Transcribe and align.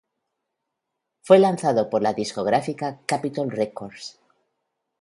Fue 1.21 1.37
lanzado 1.37 1.91
por 1.91 2.01
la 2.01 2.13
discográfica 2.15 3.01
Capitol 3.05 3.51
Records. 3.51 4.19